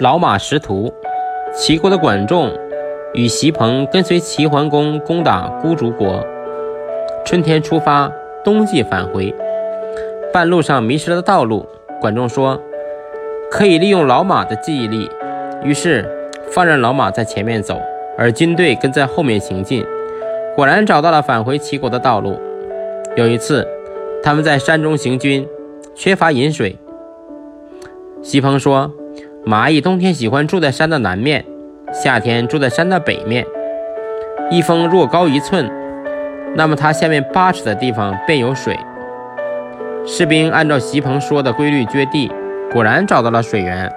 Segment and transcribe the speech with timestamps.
[0.00, 0.92] 老马识途，
[1.54, 2.50] 齐国的管仲
[3.14, 6.22] 与席鹏跟随齐桓公攻打孤竹国。
[7.24, 8.12] 春天出发，
[8.44, 9.34] 冬季返回，
[10.32, 11.66] 半路上迷失了道路。
[12.00, 12.60] 管仲说
[13.50, 15.10] ：“可以利用老马的记忆力。”
[15.64, 16.04] 于是
[16.50, 17.80] 放任老马在前面走，
[18.18, 19.84] 而军队跟在后面行进。
[20.54, 22.38] 果然找到了返回齐国的道路。
[23.16, 23.66] 有一次，
[24.22, 25.48] 他们在山中行军，
[25.94, 26.76] 缺乏饮水。
[28.26, 28.92] 席鹏说。
[29.46, 31.44] 蚂蚁冬天喜欢住在山的南面，
[31.92, 33.46] 夏天住在山的北面。
[34.50, 35.70] 一峰若高一寸，
[36.56, 38.76] 那么它下面八尺的地方便有水。
[40.04, 42.28] 士兵按照席鹏说的规律掘地，
[42.72, 43.88] 果然找到了水源。